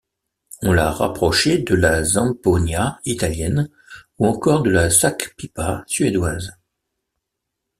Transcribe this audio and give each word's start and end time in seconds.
On 0.63 0.73
l'a 0.73 0.89
rapprochée 0.89 1.59
de 1.59 1.75
la 1.75 2.03
zampogna 2.03 2.99
italienne, 3.05 3.69
ou 4.17 4.25
encore 4.25 4.63
de 4.63 4.71
la 4.71 4.89
sackpipa 4.89 5.83
suédoise. 5.85 6.57